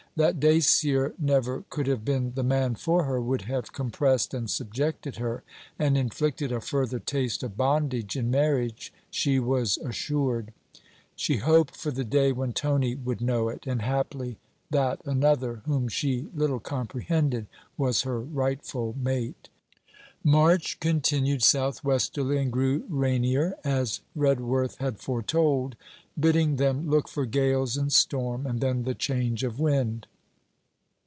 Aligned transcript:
That 0.17 0.41
Dacier 0.41 1.13
never 1.17 1.63
could 1.69 1.87
have 1.87 2.03
been 2.03 2.33
the 2.35 2.43
man 2.43 2.75
for 2.75 3.05
her, 3.05 3.21
would 3.21 3.43
have 3.43 3.71
compressed 3.71 4.33
and 4.33 4.49
subjected 4.49 5.15
her, 5.15 5.41
and 5.79 5.97
inflicted 5.97 6.51
a 6.51 6.59
further 6.59 6.99
taste 6.99 7.43
of 7.43 7.55
bondage 7.55 8.17
in 8.17 8.29
marriage, 8.29 8.91
she 9.09 9.39
was 9.39 9.77
assured. 9.77 10.51
She 11.15 11.37
hoped 11.37 11.77
for 11.77 11.91
the 11.91 12.03
day 12.03 12.33
when 12.33 12.51
Tony 12.51 12.93
would 12.93 13.21
know 13.21 13.47
it, 13.47 13.65
and 13.65 13.81
haply 13.83 14.37
that 14.69 14.99
another, 15.05 15.61
whom 15.65 15.87
she 15.87 16.27
little 16.35 16.59
comprehended, 16.59 17.47
was 17.77 18.01
her 18.01 18.19
rightful 18.19 18.93
mate. 19.01 19.47
March 20.25 20.77
continued 20.81 21.41
South 21.41 21.83
westerly 21.85 22.37
and 22.37 22.51
grew 22.51 22.83
rainier, 22.89 23.55
as 23.63 24.01
Redworth 24.15 24.75
had 24.77 24.99
foretold, 24.99 25.75
bidding 26.19 26.57
them 26.57 26.87
look 26.87 27.07
for 27.07 27.25
gales 27.25 27.75
and 27.77 27.91
storm, 27.91 28.45
and 28.45 28.59
then 28.59 28.83
the 28.83 28.93
change 28.93 29.43
of 29.43 29.59
wind. 29.59 30.05